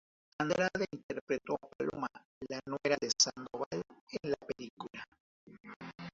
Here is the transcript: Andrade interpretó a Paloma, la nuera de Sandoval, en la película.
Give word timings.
Andrade 0.39 0.87
interpretó 0.91 1.59
a 1.61 1.67
Paloma, 1.77 2.07
la 2.49 2.59
nuera 2.65 2.97
de 2.99 3.11
Sandoval, 3.19 3.83
en 4.23 4.31
la 4.31 4.47
película. 4.47 5.03